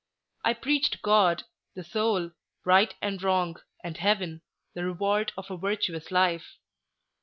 [0.43, 1.43] I preached God,
[1.75, 2.31] the Soul,
[2.65, 4.41] Right and Wrong, and Heaven,
[4.73, 6.55] the reward of a virtuous life.